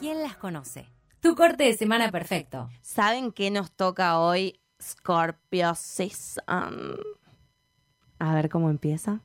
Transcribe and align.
¿quién 0.00 0.22
las 0.22 0.36
conoce? 0.36 0.88
Tu 1.20 1.36
corte 1.36 1.64
de 1.64 1.74
semana 1.74 2.10
perfecto. 2.10 2.68
¿Saben 2.80 3.30
qué 3.30 3.50
nos 3.50 3.70
toca 3.70 4.18
hoy? 4.18 4.58
Scorpio 4.82 5.74
Season. 5.74 6.96
A 8.18 8.34
ver 8.34 8.48
cómo 8.48 8.70
empieza. 8.70 9.20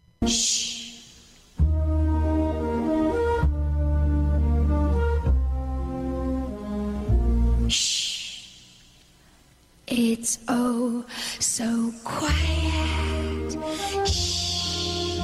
It's 9.88 10.40
oh 10.50 11.06
so 11.40 11.94
quiet. 12.04 13.58
Shh, 14.06 15.22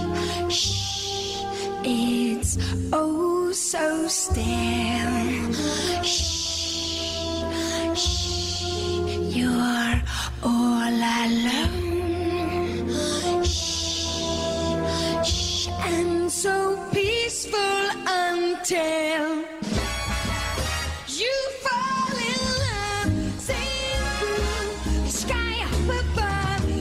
shh. 0.49 1.43
It's 1.83 2.57
oh 2.93 3.51
so 3.51 4.07
still. 4.07 4.90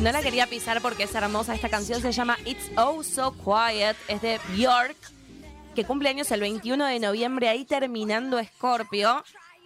No 0.01 0.13
la 0.13 0.23
quería 0.23 0.47
pisar 0.47 0.81
porque 0.81 1.03
es 1.03 1.15
hermosa. 1.15 1.55
Esta 1.55 1.69
canción 1.69 2.01
se 2.01 2.11
llama 2.11 2.39
It's 2.47 2.71
Oh 2.79 3.03
So 3.03 3.33
Quiet. 3.33 3.97
Es 4.09 4.23
de 4.23 4.41
Bjork, 4.57 4.97
que 5.75 5.85
cumple 5.85 6.09
años 6.09 6.31
el 6.31 6.41
21 6.41 6.87
de 6.87 6.99
noviembre, 7.01 7.51
ahí 7.51 7.67
terminando 7.67 8.43
Scorpio. 8.43 9.23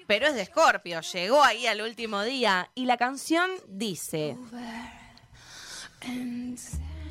Pero 0.09 0.27
es 0.27 0.35
de 0.35 0.45
Scorpio, 0.45 1.01
llegó 1.03 1.41
ahí 1.41 1.69
al 1.69 1.83
último 1.83 2.23
día. 2.23 2.69
Y 2.75 2.87
la 2.87 2.97
canción 2.97 3.49
dice: 3.69 4.37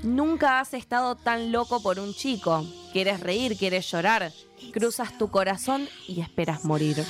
Nunca 0.03 0.59
has 0.59 0.73
estado 0.73 1.15
tan 1.15 1.53
loco 1.53 1.81
por 1.81 1.99
un 1.99 2.13
chico. 2.13 2.65
Quieres 2.91 3.21
reír, 3.21 3.55
quieres 3.57 3.89
llorar. 3.89 4.33
Cruzas 4.73 5.17
tu 5.17 5.31
corazón 5.31 5.87
y 6.09 6.19
esperas 6.19 6.65
morir. 6.65 7.05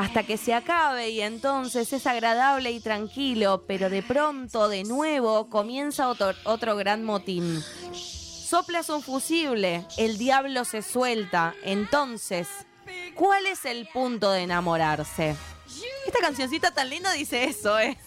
Hasta 0.00 0.22
que 0.22 0.38
se 0.38 0.54
acabe 0.54 1.10
y 1.10 1.20
entonces 1.20 1.92
es 1.92 2.06
agradable 2.06 2.70
y 2.70 2.80
tranquilo, 2.80 3.64
pero 3.66 3.90
de 3.90 4.02
pronto, 4.02 4.70
de 4.70 4.82
nuevo, 4.84 5.50
comienza 5.50 6.08
otro, 6.08 6.32
otro 6.44 6.74
gran 6.74 7.04
motín. 7.04 7.62
Soplas 7.92 8.88
un 8.88 9.02
fusible, 9.02 9.84
el 9.98 10.16
diablo 10.16 10.64
se 10.64 10.80
suelta, 10.80 11.54
entonces, 11.64 12.48
¿cuál 13.14 13.44
es 13.44 13.66
el 13.66 13.88
punto 13.88 14.30
de 14.30 14.44
enamorarse? 14.44 15.36
Esta 16.06 16.20
cancioncita 16.20 16.70
tan 16.70 16.88
linda 16.88 17.12
dice 17.12 17.44
eso, 17.44 17.78
¿eh? 17.78 17.98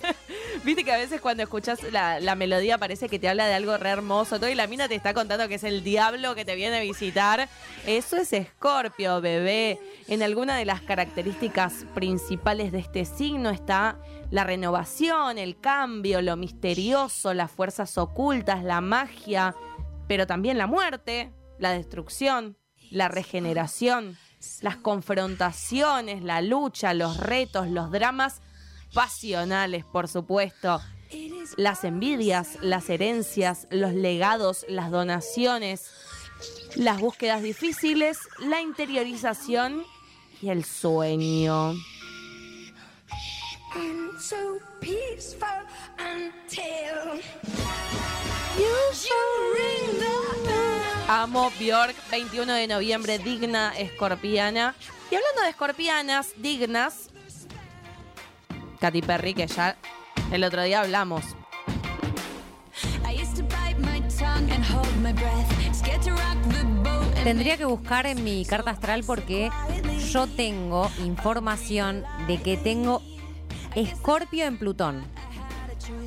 Viste 0.63 0.83
que 0.83 0.91
a 0.91 0.97
veces 0.97 1.19
cuando 1.19 1.43
escuchas 1.43 1.83
la, 1.91 2.19
la 2.19 2.35
melodía 2.35 2.77
parece 2.77 3.09
que 3.09 3.19
te 3.19 3.27
habla 3.27 3.47
de 3.47 3.53
algo 3.53 3.75
re 3.77 3.89
hermoso, 3.89 4.39
todo 4.39 4.49
y 4.49 4.55
la 4.55 4.67
mina 4.67 4.87
te 4.87 4.95
está 4.95 5.13
contando 5.13 5.47
que 5.47 5.55
es 5.55 5.63
el 5.63 5.83
diablo 5.83 6.35
que 6.35 6.45
te 6.45 6.55
viene 6.55 6.77
a 6.77 6.81
visitar. 6.81 7.49
Eso 7.85 8.17
es 8.17 8.31
Escorpio, 8.33 9.19
bebé. 9.19 9.79
En 10.07 10.23
alguna 10.23 10.55
de 10.55 10.65
las 10.65 10.81
características 10.81 11.85
principales 11.93 12.71
de 12.71 12.79
este 12.79 13.05
signo 13.05 13.49
está 13.49 13.97
la 14.31 14.43
renovación, 14.43 15.37
el 15.37 15.59
cambio, 15.59 16.21
lo 16.21 16.37
misterioso, 16.37 17.33
las 17.33 17.51
fuerzas 17.51 17.97
ocultas, 17.97 18.63
la 18.63 18.81
magia, 18.81 19.55
pero 20.07 20.27
también 20.27 20.57
la 20.57 20.67
muerte, 20.67 21.31
la 21.59 21.71
destrucción, 21.71 22.57
la 22.89 23.09
regeneración, 23.09 24.17
las 24.61 24.77
confrontaciones, 24.77 26.23
la 26.23 26.41
lucha, 26.41 26.93
los 26.93 27.17
retos, 27.17 27.67
los 27.67 27.91
dramas 27.91 28.41
pasionales, 28.93 29.85
por 29.85 30.07
supuesto, 30.07 30.81
las 31.57 31.83
envidias, 31.83 32.57
las 32.61 32.89
herencias, 32.89 33.67
los 33.69 33.93
legados, 33.93 34.65
las 34.69 34.91
donaciones, 34.91 35.91
las 36.75 36.99
búsquedas 36.99 37.41
difíciles, 37.43 38.19
la 38.39 38.61
interiorización 38.61 39.83
y 40.41 40.49
el 40.49 40.63
sueño. 40.63 41.73
And 43.75 44.19
so 44.19 44.59
peaceful 44.79 45.47
until 45.97 47.21
You 48.57 48.69
ring 49.55 49.99
the 49.99 50.47
bell. 50.47 51.09
Amo 51.09 51.51
Bjork, 51.57 51.95
21 52.11 52.53
de 52.53 52.67
noviembre, 52.67 53.17
digna 53.17 53.73
escorpiana. 53.75 54.75
Y 55.09 55.15
hablando 55.15 55.41
de 55.41 55.49
escorpianas 55.49 56.33
dignas, 56.37 57.09
Katy 58.83 59.01
Perry, 59.01 59.33
que 59.33 59.47
ya 59.47 59.77
el 60.33 60.43
otro 60.43 60.61
día 60.61 60.81
hablamos. 60.81 61.23
Tendría 67.23 67.55
que 67.55 67.63
buscar 67.63 68.05
en 68.07 68.25
mi 68.25 68.43
carta 68.43 68.71
astral 68.71 69.05
porque 69.05 69.49
yo 70.11 70.27
tengo 70.27 70.91
información 70.99 72.03
de 72.27 72.41
que 72.41 72.57
tengo 72.57 73.01
Escorpio 73.73 74.43
en 74.43 74.57
Plutón. 74.57 75.05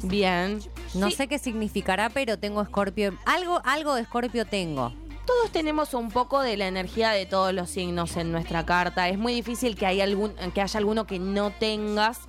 Bien. 0.03 0.61
No 0.93 1.09
Sí, 1.09 1.17
sé 1.17 1.29
qué 1.29 1.39
significará, 1.39 2.11
pero 2.11 2.39
tengo 2.39 2.61
Escorpio. 2.61 3.17
Algo, 3.25 3.63
algo 3.65 3.95
de 3.95 4.03
Escorpio 4.03 4.45
tengo. 4.45 4.93
Todos 5.25 5.51
tenemos 5.51 5.95
un 5.95 6.11
poco 6.11 6.43
de 6.43 6.59
la 6.59 6.69
energía 6.69 7.09
de 7.13 7.25
todos 7.25 7.55
los 7.55 7.71
signos 7.71 8.19
en 8.19 8.33
nuestra 8.33 8.67
carta. 8.67 9.09
Es 9.09 9.17
muy 9.17 9.33
difícil 9.33 9.77
que, 9.77 9.87
hay 9.87 10.03
algún, 10.03 10.35
que 10.53 10.61
haya 10.61 10.77
alguno 10.77 11.07
que 11.07 11.19
no 11.19 11.53
tengas. 11.53 12.21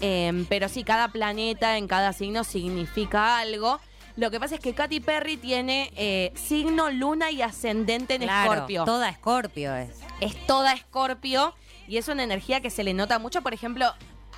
Eh, 0.00 0.44
pero 0.48 0.68
sí, 0.68 0.84
cada 0.84 1.08
planeta 1.08 1.76
en 1.76 1.86
cada 1.88 2.12
signo 2.12 2.44
significa 2.44 3.38
algo. 3.38 3.80
Lo 4.16 4.30
que 4.30 4.40
pasa 4.40 4.56
es 4.56 4.60
que 4.60 4.74
Katy 4.74 5.00
Perry 5.00 5.36
tiene 5.36 5.90
eh, 5.96 6.32
signo, 6.34 6.90
luna 6.90 7.30
y 7.30 7.42
ascendente 7.42 8.14
en 8.16 8.22
Claro, 8.22 8.52
Escorpio. 8.52 8.84
toda 8.84 9.08
Escorpio 9.08 9.74
es. 9.76 9.90
es 10.20 10.46
toda 10.46 10.72
Escorpio 10.72 11.54
y 11.88 11.96
es 11.96 12.08
una 12.08 12.22
energía 12.22 12.60
que 12.60 12.70
se 12.70 12.84
le 12.84 12.92
nota 12.92 13.18
mucho, 13.18 13.40
por 13.42 13.54
ejemplo, 13.54 13.92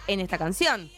en 0.07 0.21
esta 0.21 0.39
canción. 0.39 0.91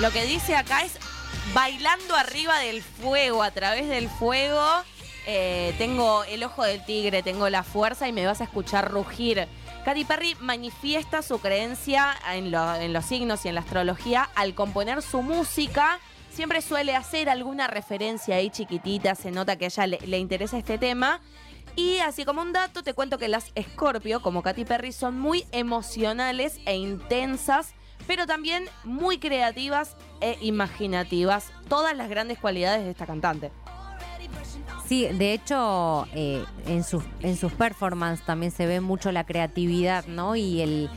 Lo 0.00 0.10
que 0.10 0.24
dice 0.26 0.54
acá 0.54 0.82
es 0.82 0.98
bailando 1.54 2.14
arriba 2.16 2.58
del 2.58 2.82
fuego, 2.82 3.42
a 3.42 3.50
través 3.50 3.88
del 3.88 4.08
fuego. 4.08 4.62
eh, 5.28 5.74
tengo 5.78 6.22
el 6.24 6.44
ojo 6.44 6.62
del 6.62 6.84
tigre, 6.84 7.20
tengo 7.22 7.48
la 7.48 7.64
fuerza 7.64 8.06
y 8.06 8.12
me 8.12 8.24
vas 8.26 8.40
a 8.40 8.44
escuchar 8.44 8.90
rugir. 8.92 9.48
Katy 9.84 10.04
Perry 10.04 10.36
manifiesta 10.38 11.20
su 11.22 11.40
creencia 11.40 12.14
en, 12.32 12.52
lo- 12.52 12.76
en 12.76 12.92
los 12.92 13.06
signos 13.06 13.44
y 13.44 13.48
en 13.48 13.56
la 13.56 13.62
astrología 13.62 14.28
al 14.36 14.54
componer 14.54 15.02
su 15.02 15.22
música. 15.22 15.98
Siempre 16.30 16.60
suele 16.62 16.94
hacer 16.94 17.28
alguna 17.28 17.66
referencia 17.66 18.36
ahí 18.36 18.50
chiquitita, 18.50 19.14
se 19.16 19.32
nota 19.32 19.56
que 19.56 19.64
a 19.64 19.68
ella 19.68 19.86
le, 19.88 19.98
le 20.06 20.18
interesa 20.18 20.58
este 20.58 20.78
tema. 20.78 21.20
Y 21.74 21.98
así 21.98 22.24
como 22.24 22.42
un 22.42 22.52
dato, 22.52 22.82
te 22.84 22.94
cuento 22.94 23.18
que 23.18 23.26
las 23.28 23.50
Scorpio, 23.60 24.20
como 24.22 24.42
Katy 24.42 24.64
Perry, 24.64 24.92
son 24.92 25.18
muy 25.18 25.44
emocionales 25.50 26.60
e 26.66 26.76
intensas, 26.76 27.72
pero 28.06 28.26
también 28.26 28.64
muy 28.84 29.18
creativas 29.18 29.96
e 30.20 30.38
imaginativas. 30.40 31.50
Todas 31.68 31.96
las 31.96 32.08
grandes 32.08 32.38
cualidades 32.38 32.84
de 32.84 32.90
esta 32.90 33.06
cantante. 33.06 33.50
Sí, 34.86 35.06
de 35.06 35.32
hecho, 35.32 36.06
eh, 36.14 36.44
en, 36.66 36.84
sus, 36.84 37.02
en 37.20 37.36
sus 37.36 37.52
performances 37.52 38.24
también 38.24 38.52
se 38.52 38.66
ve 38.66 38.80
mucho 38.80 39.10
la 39.10 39.24
creatividad, 39.24 40.06
¿no? 40.06 40.36
Y 40.36 40.60
el, 40.60 40.90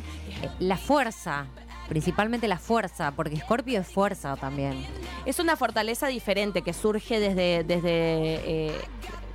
eh, 0.44 0.50
la 0.60 0.78
fuerza, 0.78 1.48
principalmente 1.88 2.48
la 2.48 2.60
fuerza, 2.60 3.12
porque 3.16 3.38
Scorpio 3.38 3.80
es 3.80 3.88
fuerza 3.88 4.36
también. 4.36 4.86
Es 5.25 5.39
una 5.39 5.56
fortaleza 5.56 6.06
diferente 6.06 6.62
que 6.62 6.74
surge 6.74 7.19
desde, 7.19 7.63
desde 7.63 7.89
eh, 7.92 8.81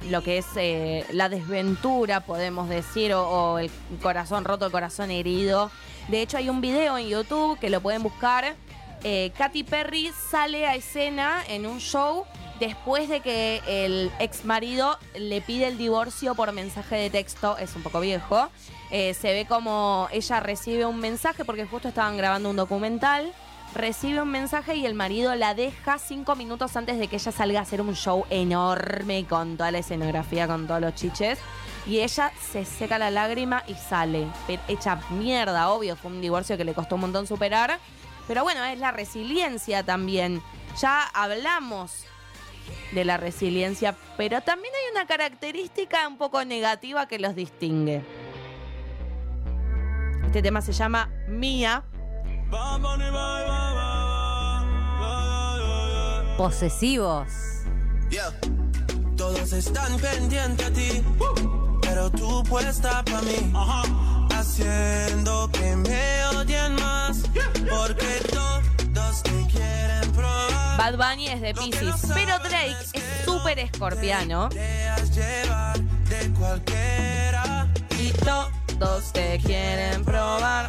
lo 0.08 0.22
que 0.22 0.38
es 0.38 0.46
eh, 0.54 1.04
la 1.10 1.28
desventura, 1.28 2.20
podemos 2.20 2.68
decir, 2.68 3.12
o, 3.14 3.28
o 3.28 3.58
el 3.58 3.72
corazón 4.02 4.44
roto, 4.44 4.66
el 4.66 4.72
corazón 4.72 5.10
herido. 5.10 5.72
De 6.08 6.22
hecho, 6.22 6.36
hay 6.36 6.48
un 6.48 6.60
video 6.60 6.98
en 6.98 7.08
YouTube 7.08 7.58
que 7.58 7.70
lo 7.70 7.80
pueden 7.80 8.02
buscar. 8.02 8.54
Eh, 9.02 9.32
Katy 9.36 9.64
Perry 9.64 10.10
sale 10.30 10.66
a 10.66 10.74
escena 10.74 11.42
en 11.48 11.66
un 11.66 11.80
show 11.80 12.24
después 12.60 13.08
de 13.08 13.20
que 13.20 13.60
el 13.66 14.10
ex 14.18 14.44
marido 14.44 14.98
le 15.18 15.40
pide 15.40 15.68
el 15.68 15.76
divorcio 15.76 16.34
por 16.34 16.52
mensaje 16.52 16.96
de 16.96 17.10
texto. 17.10 17.58
Es 17.58 17.74
un 17.76 17.82
poco 17.82 18.00
viejo. 18.00 18.48
Eh, 18.90 19.14
se 19.14 19.32
ve 19.32 19.46
como 19.46 20.08
ella 20.12 20.40
recibe 20.40 20.86
un 20.86 21.00
mensaje 21.00 21.44
porque 21.44 21.66
justo 21.66 21.88
estaban 21.88 22.16
grabando 22.16 22.50
un 22.50 22.56
documental 22.56 23.32
recibe 23.74 24.22
un 24.22 24.30
mensaje 24.30 24.76
y 24.76 24.86
el 24.86 24.94
marido 24.94 25.34
la 25.34 25.54
deja 25.54 25.98
cinco 25.98 26.36
minutos 26.36 26.76
antes 26.76 26.98
de 26.98 27.08
que 27.08 27.16
ella 27.16 27.32
salga 27.32 27.58
a 27.58 27.62
hacer 27.62 27.80
un 27.80 27.94
show 27.94 28.24
enorme 28.30 29.26
con 29.28 29.56
toda 29.56 29.70
la 29.70 29.78
escenografía, 29.78 30.46
con 30.46 30.66
todos 30.66 30.80
los 30.80 30.94
chiches. 30.94 31.38
Y 31.86 32.00
ella 32.00 32.32
se 32.40 32.64
seca 32.64 32.98
la 32.98 33.10
lágrima 33.10 33.62
y 33.66 33.74
sale. 33.74 34.26
Hecha 34.68 35.00
mierda, 35.10 35.68
obvio. 35.70 35.96
Fue 35.96 36.10
un 36.10 36.20
divorcio 36.20 36.56
que 36.56 36.64
le 36.64 36.74
costó 36.74 36.94
un 36.94 37.02
montón 37.02 37.26
superar. 37.26 37.78
Pero 38.26 38.42
bueno, 38.42 38.64
es 38.64 38.78
la 38.78 38.90
resiliencia 38.90 39.82
también. 39.82 40.42
Ya 40.80 41.02
hablamos 41.02 42.06
de 42.92 43.04
la 43.04 43.16
resiliencia, 43.16 43.94
pero 44.16 44.40
también 44.40 44.72
hay 44.74 44.92
una 44.92 45.06
característica 45.06 46.08
un 46.08 46.16
poco 46.16 46.44
negativa 46.44 47.06
que 47.06 47.18
los 47.18 47.34
distingue. 47.34 48.02
Este 50.24 50.42
tema 50.42 50.62
se 50.62 50.72
llama 50.72 51.10
Mía. 51.28 51.84
Posesivos. 56.36 57.28
Yeah. 58.10 58.32
Todos 59.16 59.52
están 59.52 59.96
pendientes 59.98 60.66
a 60.66 60.70
ti, 60.72 61.02
pero 61.94 62.10
tú 62.10 62.42
puesta 62.42 63.04
para 63.04 63.22
mí, 63.22 63.52
haciendo 64.34 65.48
que 65.52 65.76
me 65.76 66.26
odien 66.26 66.74
más, 66.74 67.18
porque 67.70 68.20
todos 68.32 69.22
te 69.22 69.46
quieren 69.46 70.10
probar. 70.12 70.76
Bad 70.76 70.96
Bunny 70.96 71.28
es 71.28 71.40
de 71.40 71.54
Pisces, 71.54 71.94
pero 72.12 72.36
Drake 72.40 72.76
es 72.94 73.24
súper 73.24 73.60
escorpiano. 73.60 74.48
De 74.48 76.32
cualquiera. 76.36 77.68
Y 77.96 78.10
todos 78.78 79.12
te 79.12 79.38
quieren 79.38 80.04
probar. 80.04 80.66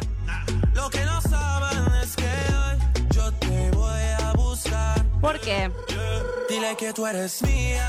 Lo 0.74 0.88
que 0.90 1.04
no 1.04 1.20
saben 1.22 1.92
es 2.04 2.14
que 2.14 2.22
hoy 2.22 2.78
yo 3.10 3.32
te 3.32 3.70
voy 3.72 4.02
a 4.22 4.32
buscar. 4.34 5.04
¿Por 5.20 5.40
qué? 5.40 5.72
Dile 6.48 6.76
que 6.76 6.92
tú 6.92 7.04
eres 7.04 7.42
mía, 7.42 7.88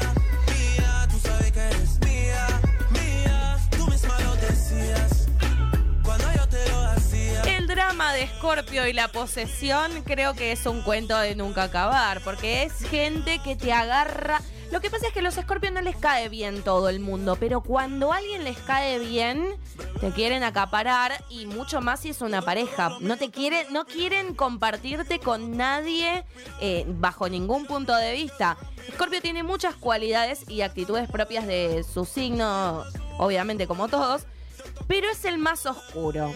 El 7.97 8.03
drama 8.03 8.13
de 8.13 8.27
Scorpio 8.27 8.87
y 8.87 8.93
la 8.93 9.07
posesión 9.07 10.03
creo 10.03 10.35
que 10.35 10.51
es 10.51 10.67
un 10.67 10.83
cuento 10.83 11.17
de 11.17 11.33
nunca 11.33 11.63
acabar, 11.63 12.21
porque 12.21 12.61
es 12.61 12.73
gente 12.87 13.39
que 13.43 13.55
te 13.55 13.73
agarra. 13.73 14.39
Lo 14.71 14.81
que 14.81 14.91
pasa 14.91 15.07
es 15.07 15.13
que 15.13 15.21
a 15.21 15.23
los 15.23 15.33
Scorpios 15.33 15.73
no 15.73 15.81
les 15.81 15.95
cae 15.95 16.29
bien 16.29 16.61
todo 16.61 16.89
el 16.89 16.99
mundo, 16.99 17.37
pero 17.39 17.61
cuando 17.61 18.13
alguien 18.13 18.43
les 18.43 18.59
cae 18.59 18.99
bien, 18.99 19.47
te 19.99 20.11
quieren 20.11 20.43
acaparar 20.43 21.23
y 21.27 21.47
mucho 21.47 21.81
más 21.81 22.01
si 22.01 22.09
es 22.09 22.21
una 22.21 22.43
pareja. 22.43 22.91
No 22.99 23.17
te 23.17 23.31
quieren, 23.31 23.65
no 23.73 23.85
quieren 23.85 24.35
compartirte 24.35 25.17
con 25.17 25.57
nadie 25.57 26.23
eh, 26.61 26.85
bajo 26.87 27.27
ningún 27.29 27.65
punto 27.65 27.95
de 27.95 28.11
vista. 28.13 28.57
Scorpio 28.93 29.23
tiene 29.23 29.41
muchas 29.41 29.73
cualidades 29.73 30.47
y 30.47 30.61
actitudes 30.61 31.09
propias 31.09 31.47
de 31.47 31.83
su 31.83 32.05
signo, 32.05 32.83
obviamente 33.17 33.65
como 33.65 33.87
todos, 33.87 34.27
pero 34.87 35.09
es 35.09 35.25
el 35.25 35.39
más 35.39 35.65
oscuro. 35.65 36.31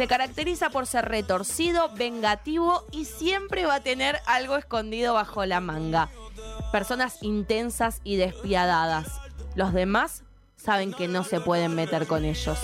Se 0.00 0.08
caracteriza 0.08 0.70
por 0.70 0.86
ser 0.86 1.04
retorcido, 1.10 1.90
vengativo 1.90 2.86
y 2.90 3.04
siempre 3.04 3.66
va 3.66 3.74
a 3.74 3.80
tener 3.80 4.18
algo 4.24 4.56
escondido 4.56 5.12
bajo 5.12 5.44
la 5.44 5.60
manga. 5.60 6.08
Personas 6.72 7.18
intensas 7.20 8.00
y 8.02 8.16
despiadadas. 8.16 9.08
Los 9.56 9.74
demás 9.74 10.22
saben 10.56 10.94
que 10.94 11.06
no 11.06 11.22
se 11.22 11.42
pueden 11.42 11.74
meter 11.74 12.06
con 12.06 12.24
ellos. 12.24 12.58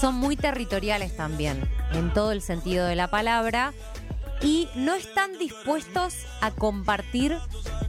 Son 0.00 0.14
muy 0.14 0.36
territoriales 0.36 1.16
también, 1.16 1.68
en 1.90 2.12
todo 2.12 2.30
el 2.30 2.42
sentido 2.42 2.86
de 2.86 2.94
la 2.94 3.08
palabra, 3.08 3.72
y 4.40 4.68
no 4.76 4.94
están 4.94 5.36
dispuestos 5.36 6.14
a 6.40 6.52
compartir 6.52 7.36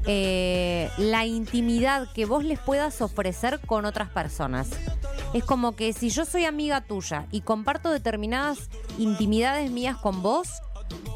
eh, 0.07 0.89
la 0.97 1.27
intimidad 1.27 2.11
que 2.11 2.25
vos 2.25 2.43
les 2.43 2.57
puedas 2.57 3.03
ofrecer 3.03 3.59
con 3.59 3.85
otras 3.85 4.09
personas. 4.09 4.71
Es 5.33 5.45
como 5.45 5.75
que 5.75 5.93
si 5.93 6.09
yo 6.09 6.25
soy 6.25 6.43
amiga 6.43 6.81
tuya 6.81 7.27
y 7.31 7.41
comparto 7.41 7.89
determinadas 7.89 8.69
intimidades 8.97 9.71
mías 9.71 9.95
con 9.95 10.21
vos, 10.21 10.49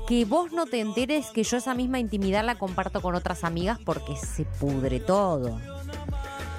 que 0.08 0.24
vos 0.24 0.54
no 0.54 0.66
te 0.66 0.80
enteres 0.80 1.28
que 1.32 1.44
yo 1.44 1.58
esa 1.58 1.74
misma 1.74 2.00
intimidad 2.00 2.46
la 2.46 2.56
comparto 2.56 3.02
con 3.02 3.16
otras 3.16 3.44
amigas 3.44 3.78
porque 3.84 4.16
se 4.16 4.46
pudre 4.46 5.00
todo. 5.02 5.60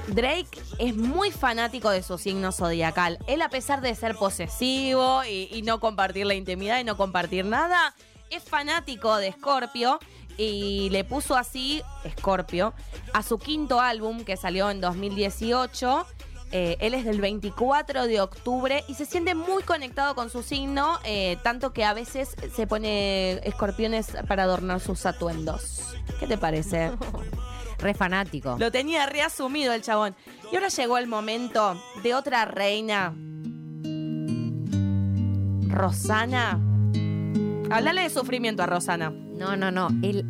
Drake 0.09 0.61
es 0.79 0.95
muy 0.97 1.31
fanático 1.31 1.91
de 1.91 2.03
su 2.03 2.19
signo 2.19 2.53
zodiacal. 2.53 3.19
Él, 3.27 3.43
a 3.43 3.49
pesar 3.49 3.81
de 3.81 3.95
ser 3.95 4.17
posesivo 4.17 5.23
y, 5.25 5.63
no 5.63 5.81
compartir 5.81 6.27
la 6.27 6.35
intimidad 6.35 6.79
y 6.79 6.85
no 6.85 6.97
compartir 6.97 7.45
nada, 7.45 7.95
es 8.31 8.45
fanático 8.45 9.17
de 9.17 9.33
Scorpio 9.33 9.99
y 10.37 10.91
le 10.91 11.05
puso 11.05 11.37
así, 11.37 11.83
Scorpio, 12.19 12.75
a 13.15 13.23
su 13.23 13.39
quinto 13.39 13.81
álbum 13.81 14.25
que 14.25 14.37
salió 14.37 14.71
en 14.71 14.81
2018. 14.81 16.07
Eh, 16.53 16.77
él 16.81 16.95
es 16.95 17.05
del 17.05 17.21
24 17.21 18.07
de 18.07 18.21
octubre 18.21 18.85
y 18.89 18.95
se 18.95 19.05
siente 19.05 19.35
muy 19.35 19.63
conectado 19.65 20.15
con 20.15 20.31
su 20.31 20.43
signo, 20.43 20.99
eh, 21.05 21.39
tanto 21.43 21.73
que 21.73 21.85
a 21.85 21.93
veces 21.93 22.37
se 22.55 22.67
pone 22.67 23.41
escorpiones 23.47 24.13
para 24.29 24.45
adornar 24.45 24.81
sus 24.81 25.07
atuendos. 25.07 25.95
¿Qué 26.21 26.27
te 26.27 26.39
parece? 26.39 26.93
Re 27.79 27.95
fanático. 27.95 28.57
Lo 28.59 28.71
tenía 28.71 29.07
reasumido 29.07 29.75
el 29.75 29.83
chabón. 29.83 30.15
Y 30.51 30.55
ahora 30.55 30.69
llegó 30.69 30.99
el 30.99 31.09
momento 31.09 31.81
de 32.03 32.15
otra 32.15 32.45
reina. 32.45 33.15
Rosana. 35.69 36.61
Háblale 37.71 38.03
de 38.03 38.11
sufrimiento 38.11 38.63
a 38.63 38.67
Rosana. 38.67 39.11
No, 39.11 39.57
no, 39.57 39.71
no. 39.71 39.89
El, 40.03 40.21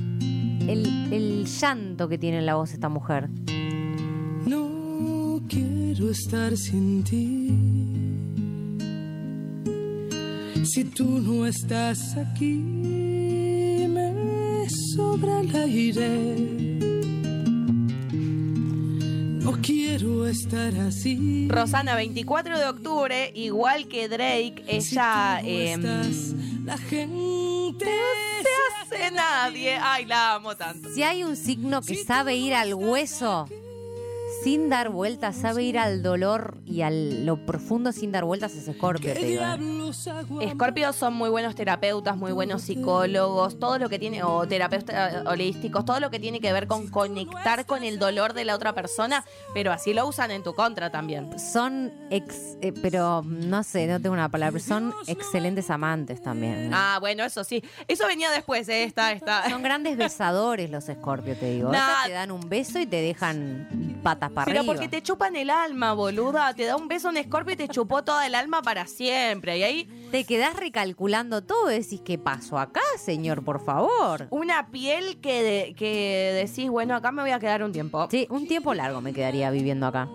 el, 0.68 1.12
el 1.12 1.46
llanto 1.46 2.08
que 2.08 2.18
tiene 2.18 2.38
en 2.38 2.46
la 2.46 2.54
voz 2.56 2.72
esta 2.72 2.88
mujer. 2.88 3.28
No 4.46 5.40
quiero 5.48 5.75
estar 6.04 6.56
sin 6.56 7.02
ti. 7.02 7.50
Si 10.64 10.84
tú 10.84 11.04
no 11.20 11.46
estás 11.46 12.16
aquí, 12.16 12.54
me 13.88 14.68
sobra 14.94 15.40
el 15.40 15.56
aire. 15.56 16.34
No 19.42 19.52
quiero 19.62 20.26
estar 20.26 20.74
así. 20.80 21.48
Rosana, 21.48 21.94
24 21.94 22.58
de 22.58 22.66
octubre, 22.66 23.32
igual 23.34 23.88
que 23.88 24.08
Drake, 24.08 24.64
ella 24.68 25.40
Si 25.40 25.46
tú 25.46 25.50
no 25.50 25.60
eh, 25.60 25.72
estás, 25.72 26.34
la 26.64 26.76
gente 26.76 27.86
se 28.42 28.96
hace 28.96 29.10
nadie. 29.12 29.78
Ay, 29.80 30.04
la 30.04 30.34
amo 30.34 30.54
tanto. 30.56 30.92
Si 30.94 31.02
hay 31.02 31.24
un 31.24 31.36
signo 31.36 31.80
que 31.80 32.04
sabe 32.04 32.36
ir 32.36 32.54
al 32.54 32.74
hueso 32.74 33.48
sin 34.42 34.68
dar 34.68 34.90
vueltas, 34.90 35.36
sabe 35.36 35.62
ir 35.62 35.78
al 35.78 36.02
dolor 36.02 36.58
y 36.66 36.82
a 36.82 36.90
lo 36.90 37.44
profundo 37.46 37.92
sin 37.92 38.12
dar 38.12 38.24
vueltas 38.24 38.54
es 38.54 38.74
Scorpio, 38.74 39.12
te 39.12 39.20
¿Qué 39.20 39.26
digo. 39.26 39.42
¿eh? 39.42 40.92
son 40.92 41.14
muy 41.14 41.30
buenos 41.30 41.54
terapeutas, 41.54 42.16
muy 42.16 42.32
buenos 42.32 42.62
psicólogos, 42.62 43.58
todo 43.58 43.78
lo 43.78 43.88
que 43.88 43.98
tiene, 43.98 44.22
o 44.22 44.46
terapeutas 44.46 45.14
eh, 45.14 45.22
holísticos, 45.26 45.84
todo 45.84 46.00
lo 46.00 46.10
que 46.10 46.18
tiene 46.18 46.40
que 46.40 46.52
ver 46.52 46.66
con 46.66 46.88
conectar 46.88 47.66
con 47.66 47.82
el 47.82 47.98
dolor 47.98 48.32
de 48.32 48.44
la 48.44 48.54
otra 48.54 48.74
persona, 48.74 49.24
pero 49.54 49.72
así 49.72 49.94
lo 49.94 50.06
usan 50.06 50.30
en 50.30 50.42
tu 50.42 50.54
contra 50.54 50.90
también. 50.90 51.38
Son 51.38 51.92
ex, 52.10 52.56
eh, 52.60 52.72
pero 52.82 53.22
no 53.24 53.62
sé, 53.62 53.86
no 53.86 54.00
tengo 54.00 54.14
una 54.14 54.28
palabra, 54.28 54.60
son 54.60 54.92
excelentes 55.06 55.70
amantes 55.70 56.22
también. 56.22 56.70
Ah, 56.72 56.98
bueno, 57.00 57.24
eso 57.24 57.44
sí. 57.44 57.62
Eso 57.86 58.06
venía 58.06 58.30
después, 58.30 58.68
¿eh? 58.68 58.84
Esta, 58.84 59.12
esta. 59.12 59.48
Son 59.48 59.62
grandes 59.62 59.96
besadores 59.96 60.70
los 60.70 60.84
Scorpio, 60.84 61.36
te 61.36 61.50
digo. 61.52 61.70
Nah. 61.70 62.04
Te 62.06 62.12
dan 62.12 62.30
un 62.30 62.48
beso 62.48 62.78
y 62.78 62.86
te 62.86 63.00
dejan 63.00 63.98
patas 64.16 64.30
para 64.32 64.46
Pero 64.46 64.60
arriba. 64.60 64.72
porque 64.74 64.88
te 64.88 65.02
chupan 65.02 65.36
el 65.36 65.50
alma, 65.50 65.92
boluda. 65.92 66.54
Te 66.54 66.64
da 66.64 66.76
un 66.76 66.88
beso 66.88 67.08
un 67.08 67.16
escorpio 67.16 67.54
y 67.54 67.56
te 67.56 67.68
chupó 67.68 68.02
toda 68.04 68.26
el 68.26 68.34
alma 68.34 68.62
para 68.62 68.86
siempre. 68.86 69.58
Y 69.58 69.62
ahí 69.62 70.08
Te 70.10 70.24
quedás 70.24 70.56
recalculando 70.56 71.42
todo 71.42 71.66
decís, 71.66 72.00
¿qué 72.04 72.16
pasó 72.18 72.58
acá, 72.58 72.80
señor, 72.98 73.44
por 73.44 73.64
favor? 73.64 74.28
una 74.30 74.70
piel 74.70 75.20
que, 75.20 75.42
de- 75.42 75.74
que 75.74 76.32
decís, 76.46 76.70
bueno, 76.70 76.94
acá 76.94 77.12
me 77.12 77.22
voy 77.22 77.32
a 77.32 77.38
quedar 77.38 77.62
un 77.62 77.72
tiempo. 77.72 78.06
Sí, 78.10 78.26
un 78.30 78.46
tiempo 78.46 78.72
largo 78.74 79.00
me 79.00 79.12
quedaría 79.12 79.50
viviendo 79.50 79.86
acá. 79.86 80.08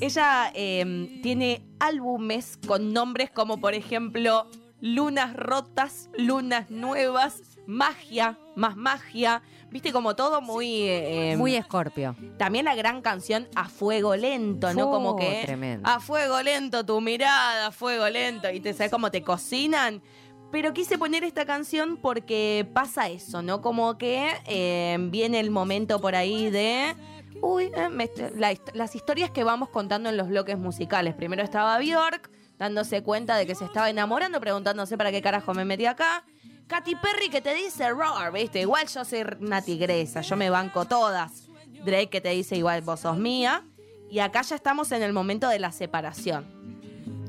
Ella 0.00 0.50
eh, 0.54 1.20
tiene 1.22 1.64
álbumes 1.80 2.58
con 2.66 2.92
nombres 2.92 3.30
como, 3.30 3.58
por 3.60 3.74
ejemplo, 3.74 4.46
Lunas 4.80 5.34
Rotas, 5.36 6.08
Lunas 6.16 6.70
Nuevas, 6.70 7.51
Magia, 7.66 8.38
Más 8.56 8.76
Magia. 8.76 9.42
Viste, 9.70 9.92
como 9.92 10.14
todo 10.14 10.40
muy... 10.40 10.82
eh, 10.88 11.34
Muy 11.36 11.60
Scorpio. 11.62 12.14
También 12.36 12.64
la 12.64 12.74
gran 12.74 13.00
canción 13.02 13.48
A 13.54 13.68
Fuego 13.68 14.16
Lento, 14.16 14.74
¿no? 14.74 14.90
Como 14.90 15.16
que 15.16 15.42
tremendo. 15.46 15.88
A 15.88 16.00
Fuego 16.00 16.42
Lento 16.42 16.84
tu 16.84 17.00
mirada, 17.00 17.68
a 17.68 17.70
Fuego 17.72 18.08
Lento. 18.08 18.50
Y 18.50 18.60
te 18.60 18.74
sabes 18.74 18.90
cómo 18.90 19.10
te 19.10 19.22
cocinan. 19.22 20.02
Pero 20.50 20.74
quise 20.74 20.98
poner 20.98 21.24
esta 21.24 21.46
canción 21.46 21.96
porque 21.96 22.68
pasa 22.74 23.08
eso, 23.08 23.40
¿no? 23.40 23.62
Como 23.62 23.96
que 23.96 24.28
eh, 24.46 24.98
viene 25.10 25.40
el 25.40 25.50
momento 25.50 26.00
por 26.00 26.14
ahí 26.14 26.50
de... 26.50 26.94
Uy, 27.40 27.70
eh, 27.74 27.88
me 27.88 28.10
la 28.36 28.54
las 28.74 28.94
historias 28.94 29.30
que 29.30 29.44
vamos 29.44 29.70
contando 29.70 30.10
en 30.10 30.18
los 30.18 30.28
bloques 30.28 30.58
musicales. 30.58 31.14
Primero 31.14 31.42
estaba 31.42 31.78
Bjork, 31.78 32.30
dándose 32.58 33.02
cuenta 33.02 33.36
de 33.36 33.46
que 33.46 33.54
se 33.54 33.64
estaba 33.64 33.88
enamorando, 33.88 34.38
preguntándose 34.40 34.98
para 34.98 35.10
qué 35.10 35.22
carajo 35.22 35.54
me 35.54 35.64
metí 35.64 35.86
acá. 35.86 36.24
Katy 36.72 36.96
Perry 36.96 37.28
que 37.28 37.42
te 37.42 37.52
dice 37.52 37.90
roar, 37.90 38.32
¿viste? 38.32 38.62
Igual 38.62 38.88
yo 38.88 39.04
soy 39.04 39.26
una 39.40 39.60
tigresa, 39.60 40.22
yo 40.22 40.36
me 40.36 40.48
banco 40.48 40.86
todas. 40.86 41.50
Drake 41.84 42.08
que 42.08 42.22
te 42.22 42.30
dice 42.30 42.56
igual 42.56 42.80
vos 42.80 43.00
sos 43.00 43.18
mía. 43.18 43.66
Y 44.08 44.20
acá 44.20 44.40
ya 44.40 44.56
estamos 44.56 44.90
en 44.92 45.02
el 45.02 45.12
momento 45.12 45.50
de 45.50 45.58
la 45.58 45.70
separación. 45.70 46.46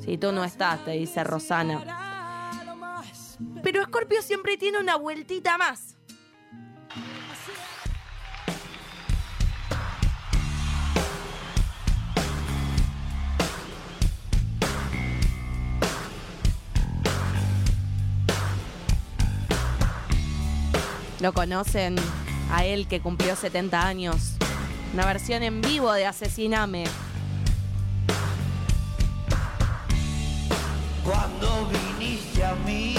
Si 0.01 0.17
tú 0.17 0.31
no 0.31 0.45
estás, 0.45 0.85
te 0.85 0.91
dice 0.91 1.25
Rosana. 1.25 1.83
Pero 3.61 3.83
Scorpio 3.83 4.21
siempre 4.21 4.55
tiene 4.55 4.79
una 4.79 4.95
vueltita 4.95 5.57
más. 5.57 5.92
Lo 21.23 21.31
conocen 21.31 21.95
a 22.51 22.65
él 22.65 22.85
que 22.85 22.99
cumplió 22.99 23.37
70 23.37 23.87
años. 23.87 24.33
Una 24.93 25.05
versión 25.05 25.41
en 25.41 25.61
vivo 25.61 25.89
de 25.93 26.05
Asesiname. 26.05 26.83
Cuando 31.05 31.69
viniste 31.97 32.43
a 32.43 32.55
mí, 32.55 32.97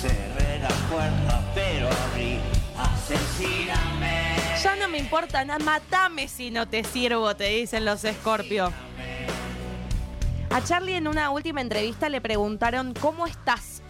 cerré 0.00 0.58
la 0.58 0.68
puerta, 0.90 1.52
pero 1.54 1.86
abrí. 1.86 2.40
Asesíname. 2.76 4.34
Ya 4.60 4.74
no 4.74 4.88
me 4.88 4.98
importa 4.98 5.44
nada, 5.44 5.64
matame 5.64 6.26
si 6.26 6.50
no 6.50 6.66
te 6.66 6.82
sirvo, 6.82 7.36
te 7.36 7.44
dicen 7.50 7.84
los 7.84 8.00
Scorpio. 8.00 8.72
A 10.50 10.64
Charlie 10.64 10.96
en 10.96 11.06
una 11.06 11.30
última 11.30 11.60
entrevista 11.60 12.08
le 12.08 12.20
preguntaron 12.20 12.94
¿cómo 12.94 13.28
estás? 13.28 13.80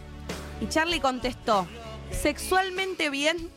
Y 0.61 0.69
Charlie 0.69 1.00
contestó, 1.00 1.67
sexualmente 2.11 3.11
bien, 3.11 3.50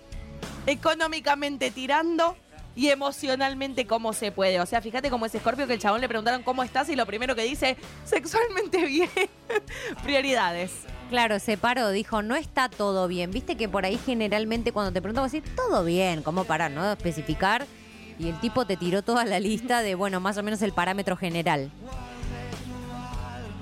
económicamente 0.65 1.71
tirando 1.71 2.37
y 2.75 2.89
emocionalmente 2.89 3.85
como 3.85 4.13
se 4.13 4.31
puede. 4.31 4.59
O 4.59 4.65
sea, 4.65 4.81
fíjate 4.81 5.09
cómo 5.09 5.25
es 5.25 5.33
Scorpio 5.33 5.67
que 5.67 5.73
el 5.73 5.79
chabón 5.79 6.01
le 6.01 6.07
preguntaron 6.07 6.43
cómo 6.43 6.63
estás 6.63 6.89
y 6.89 6.95
lo 6.95 7.05
primero 7.05 7.35
que 7.35 7.43
dice, 7.43 7.77
sexualmente 8.05 8.85
bien. 8.85 9.09
Prioridades. 10.03 10.71
Claro, 11.09 11.39
se 11.39 11.57
paró, 11.57 11.91
dijo, 11.91 12.23
no 12.23 12.35
está 12.35 12.69
todo 12.69 13.07
bien. 13.07 13.31
Viste 13.31 13.55
que 13.55 13.69
por 13.69 13.85
ahí 13.85 13.99
generalmente 14.03 14.71
cuando 14.71 14.91
te 14.91 15.01
preguntan, 15.01 15.29
decís, 15.29 15.55
todo 15.55 15.83
bien, 15.83 16.23
¿cómo 16.23 16.45
para 16.45 16.69
no 16.69 16.91
especificar? 16.91 17.67
Y 18.17 18.29
el 18.29 18.39
tipo 18.39 18.65
te 18.65 18.77
tiró 18.77 19.01
toda 19.03 19.25
la 19.25 19.39
lista 19.39 19.81
de, 19.81 19.95
bueno, 19.95 20.19
más 20.19 20.37
o 20.37 20.43
menos 20.43 20.61
el 20.61 20.71
parámetro 20.71 21.17
general. 21.17 21.71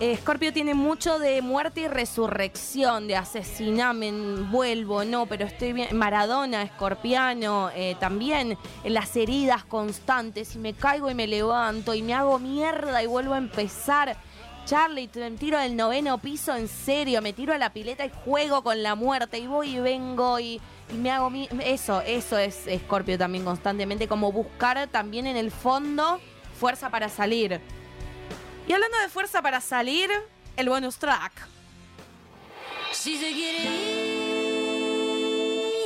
Eh, 0.04 0.18
Scorpio 0.18 0.52
tiene 0.52 0.74
mucho 0.74 1.20
de 1.20 1.44
muerte 1.44 1.82
y 1.82 1.88
resurrección, 1.88 3.08
de 3.08 3.16
asesiname, 3.16 4.12
vuelvo, 4.50 5.06
no, 5.06 5.28
pero 5.28 5.46
estoy 5.46 5.74
bien. 5.74 5.96
Maradona, 5.96 6.64
escorpiano, 6.64 7.70
eh, 7.76 7.96
también 8.00 8.58
las 8.84 9.16
heridas 9.16 9.64
constantes, 9.64 10.56
y 10.56 10.58
me 10.58 10.74
caigo 10.74 11.12
y 11.12 11.14
me 11.14 11.28
levanto, 11.28 11.94
y 11.94 12.02
me 12.02 12.16
hago 12.16 12.40
mierda 12.40 13.04
y 13.04 13.06
vuelvo 13.06 13.36
a 13.36 13.38
empezar. 13.38 14.18
Charlie, 14.66 15.08
me 15.14 15.30
tiro 15.32 15.60
del 15.60 15.76
noveno 15.76 16.18
piso 16.18 16.56
en 16.56 16.68
serio, 16.68 17.22
me 17.22 17.34
tiro 17.34 17.54
a 17.54 17.60
la 17.60 17.72
pileta 17.72 18.04
y 18.04 18.10
juego 18.26 18.64
con 18.64 18.82
la 18.82 18.96
muerte, 18.96 19.38
y 19.38 19.46
voy 19.46 19.76
y 19.76 19.80
vengo 19.82 20.40
y, 20.40 20.60
me 20.98 21.12
hago 21.12 21.30
mi... 21.30 21.48
Eso, 21.64 22.02
eso 22.02 22.40
es 22.40 22.68
Scorpio 22.86 23.20
también 23.20 23.46
constantemente, 23.46 24.08
como 24.08 24.32
buscar 24.32 24.88
también 24.88 25.28
en 25.28 25.38
el 25.38 25.52
fondo 25.52 26.20
fuerza 26.60 26.90
para 26.90 27.08
salir. 27.08 27.62
Y 28.72 28.74
hablando 28.74 28.98
de 29.00 29.10
fuerza 29.10 29.42
para 29.42 29.60
salir, 29.60 30.10
el 30.56 30.70
bonus 30.70 30.96
track. 30.96 31.34
Si 32.94 33.18
se 33.18 33.34
quiere 33.34 33.66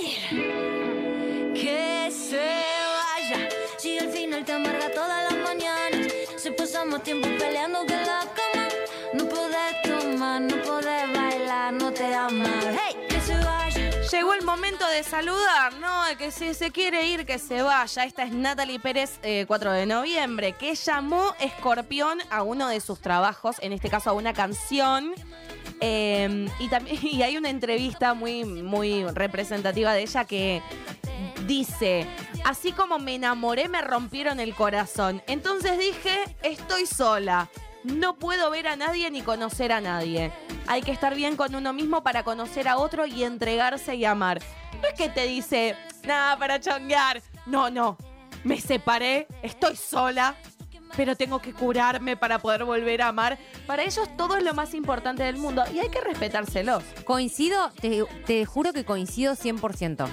ir, 0.04 1.54
que 1.56 2.12
se 2.12 2.38
vaya. 2.38 3.50
Si 3.80 3.98
al 3.98 4.10
final 4.12 4.46
te 4.46 4.52
amarga 4.52 4.92
todas 4.92 5.34
las 5.34 5.42
mañanas, 5.42 6.12
si 6.38 6.52
pasamos 6.52 7.02
tiempo 7.02 7.28
peleando 7.40 7.88
que 7.88 7.96
la 7.96 8.20
cama, 8.20 8.68
no 9.16 9.30
podés 9.30 9.82
tomar, 9.82 10.42
no 10.42 10.62
podés 10.62 11.12
bailar, 11.12 11.74
no 11.74 11.92
te 11.92 12.14
amas. 12.14 12.85
Llegó 14.16 14.34
el 14.34 14.46
momento 14.46 14.88
de 14.88 15.04
saludar, 15.04 15.74
¿no? 15.82 16.04
Que 16.18 16.32
si 16.32 16.54
se 16.54 16.72
quiere 16.72 17.06
ir, 17.06 17.26
que 17.26 17.38
se 17.38 17.62
vaya. 17.62 18.06
Esta 18.06 18.24
es 18.24 18.32
Natalie 18.32 18.80
Pérez, 18.80 19.20
eh, 19.24 19.44
4 19.46 19.74
de 19.74 19.86
noviembre, 19.86 20.54
que 20.54 20.74
llamó 20.74 21.36
Escorpión 21.42 22.20
a 22.30 22.42
uno 22.42 22.70
de 22.70 22.80
sus 22.80 23.02
trabajos, 23.02 23.58
en 23.60 23.74
este 23.74 23.90
caso 23.90 24.12
a 24.12 24.14
una 24.14 24.32
canción. 24.32 25.14
Eh, 25.82 26.48
y, 26.60 26.70
también, 26.70 26.98
y 27.06 27.24
hay 27.24 27.36
una 27.36 27.50
entrevista 27.50 28.14
muy, 28.14 28.46
muy 28.46 29.04
representativa 29.04 29.92
de 29.92 30.04
ella 30.04 30.24
que 30.24 30.62
dice, 31.46 32.08
así 32.46 32.72
como 32.72 33.00
me 33.00 33.16
enamoré, 33.16 33.68
me 33.68 33.82
rompieron 33.82 34.40
el 34.40 34.56
corazón. 34.56 35.22
Entonces 35.28 35.78
dije, 35.78 36.24
estoy 36.42 36.86
sola. 36.86 37.50
No 37.86 38.16
puedo 38.16 38.50
ver 38.50 38.68
a 38.68 38.76
nadie 38.76 39.12
ni 39.12 39.22
conocer 39.22 39.72
a 39.72 39.80
nadie. 39.80 40.32
Hay 40.66 40.82
que 40.82 40.92
estar 40.92 41.14
bien 41.14 41.36
con 41.36 41.54
uno 41.54 41.72
mismo 41.72 42.02
para 42.02 42.24
conocer 42.24 42.68
a 42.68 42.78
otro 42.78 43.06
y 43.06 43.24
entregarse 43.24 43.94
y 43.94 44.06
amar. 44.06 44.42
No 44.82 44.88
es 44.88 44.96
que 44.96 45.08
te 45.08 45.28
dice, 45.28 45.76
nada 46.04 46.36
para 46.36 46.60
chonguear. 46.60 47.22
No, 47.46 47.70
no. 47.70 47.96
Me 48.44 48.60
separé, 48.60 49.28
estoy 49.44 49.76
sola, 49.76 50.36
pero 50.98 51.16
tengo 51.16 51.40
que 51.40 51.54
curarme 51.54 52.18
para 52.18 52.40
poder 52.40 52.64
volver 52.64 53.04
a 53.04 53.10
amar. 53.10 53.38
Para 53.68 53.84
ellos 53.84 54.10
todo 54.18 54.36
es 54.36 54.44
lo 54.44 54.56
más 54.56 54.74
importante 54.74 55.22
del 55.22 55.38
mundo 55.38 55.64
y 55.72 55.78
hay 55.78 55.90
que 55.90 56.02
respetárselos. 56.02 56.84
Coincido, 57.04 57.70
te, 58.26 58.46
juro 58.46 58.74
que 58.74 58.84
coincido 58.84 59.36
100%. 59.36 60.08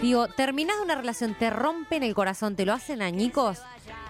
Digo, 0.00 0.28
terminás 0.28 0.76
una 0.82 0.94
relación, 0.94 1.34
te 1.34 1.50
rompen 1.50 2.02
el 2.04 2.14
corazón, 2.14 2.56
te 2.56 2.64
lo 2.64 2.72
hacen 2.72 3.02
añicos 3.02 3.58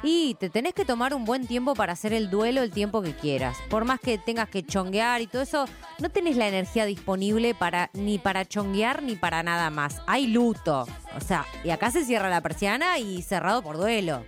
y 0.03 0.35
te 0.35 0.51
tenés 0.51 0.75
que 0.75 0.85
tomar 0.85 1.15
un 1.15 1.25
buen 1.25 1.47
tiempo 1.47 1.75
para 1.75 1.93
hacer 1.93 2.13
el 2.13 2.31
duelo 2.31 2.63
el 2.63 2.71
tiempo 2.71 3.03
que 3.03 3.15
quieras. 3.15 3.57
Por 3.69 3.85
más 3.85 4.01
que 4.01 4.19
tengas 4.19 4.49
que 4.49 4.65
chonguear 4.65 5.21
y 5.21 5.27
todo 5.27 5.43
eso, 5.43 5.67
no 5.99 6.11
tenés 6.11 6.37
la 6.37 6.49
energía 6.49 6.85
disponible 6.85 7.55
para 7.55 7.91
ni 7.95 8.19
para 8.19 8.45
chonguear 8.45 9.03
ni 9.03 9.17
para 9.17 9.43
nada 9.43 9.71
más. 9.71 10.01
Hay 10.07 10.27
luto. 10.27 10.87
O 11.17 11.21
sea, 11.21 11.47
y 11.65 11.71
acá 11.71 11.91
se 11.91 12.05
cierra 12.05 12.29
la 12.29 12.41
persiana 12.41 12.99
y 12.99 13.23
cerrado 13.23 13.63
por 13.63 13.77
duelo. 13.77 14.25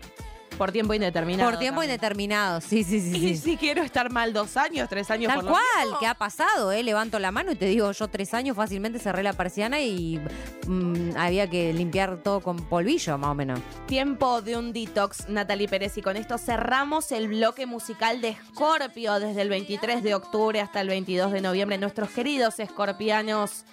Por 0.57 0.73
tiempo 0.73 0.95
indeterminado. 0.95 1.51
por 1.51 1.59
tiempo 1.59 1.81
también. 1.81 1.95
indeterminado. 1.95 2.61
Sí, 2.61 2.85
sí, 2.85 3.01
sí. 3.01 3.17
Y 3.17 3.37
sí. 3.37 3.37
si 3.37 3.57
quiero 3.57 3.83
estar 3.83 4.11
mal 4.11 4.33
dos 4.33 4.57
años, 4.57 4.89
tres 4.89 5.11
años 5.11 5.29
Tal 5.29 5.41
por 5.41 5.45
lo 5.45 5.51
cual, 5.51 5.99
que 5.99 6.07
ha 6.07 6.15
pasado, 6.15 6.73
¿eh? 6.73 6.83
Levanto 6.83 7.19
la 7.19 7.31
mano 7.31 7.53
y 7.53 7.57
te 7.57 7.67
digo, 7.67 7.91
yo 7.93 8.09
tres 8.09 8.35
años 8.35 8.57
fácilmente 8.57 8.99
cerré 8.99 9.23
la 9.23 9.33
persiana 9.33 9.81
y 9.81 10.21
mm, 10.67 11.17
había 11.17 11.49
que 11.49 11.73
limpiar 11.73 12.23
todo 12.23 12.41
con 12.41 12.57
polvillo, 12.57 13.19
más 13.19 13.31
o 13.31 13.35
menos. 13.35 13.61
Tiempo 13.87 14.43
de 14.43 14.57
un 14.57 14.73
detox, 14.73 15.29
Natalie 15.29 15.69
Pérez. 15.69 15.97
Y 15.99 16.03
con 16.03 16.17
esto 16.17 16.39
cerramos 16.39 17.13
el 17.13 17.29
bloque 17.29 17.67
musical 17.67 18.21
de 18.21 18.37
Scorpio 18.49 19.19
desde 19.21 19.43
el 19.43 19.49
23 19.49 20.03
de 20.03 20.15
octubre 20.15 20.61
hasta 20.61 20.81
el 20.81 20.89
22 20.89 21.33
de 21.33 21.41
noviembre. 21.41 21.79
Nuestros 21.79 22.11
queridos 22.11 22.59
escorpianos 22.61 23.65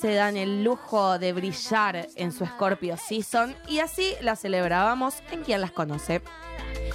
se 0.00 0.14
dan 0.14 0.36
el 0.36 0.62
lujo 0.62 1.18
de 1.18 1.32
brillar 1.32 2.08
en 2.16 2.32
su 2.32 2.44
Scorpio 2.44 2.96
Season 2.96 3.56
y 3.66 3.78
así 3.78 4.14
la 4.20 4.36
celebrábamos 4.36 5.22
en 5.30 5.42
quien 5.42 5.60
las 5.60 5.70
conoce. 5.70 6.22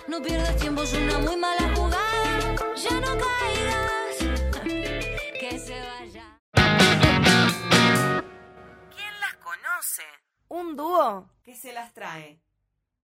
No 0.08 0.22
pierdas 0.22 0.56
tiempo, 0.58 0.84
es 0.84 0.94
una 0.94 1.18
muy 1.20 1.36
mala 1.36 1.74
jugada. 1.76 2.56
Ya 2.76 3.00
no 3.00 3.18
caigas. 3.18 4.18
Que 5.40 5.60
se 5.60 5.80
vaya. 5.82 6.40
¿Quién 8.96 9.20
las 9.20 9.36
conoce? 9.38 10.04
Un 10.50 10.76
dúo 10.76 11.30
que 11.44 11.56
se 11.56 11.74
las 11.74 11.94
trae. 11.94 12.40